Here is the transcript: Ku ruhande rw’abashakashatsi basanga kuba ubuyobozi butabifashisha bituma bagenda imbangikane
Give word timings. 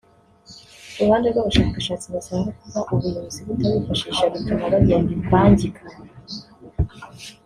Ku 0.93 0.99
ruhande 1.05 1.27
rw’abashakashatsi 1.29 2.07
basanga 2.15 2.49
kuba 2.59 2.79
ubuyobozi 2.91 3.39
butabifashisha 3.47 4.23
bituma 4.33 4.65
bagenda 4.73 5.09
imbangikane 5.17 5.95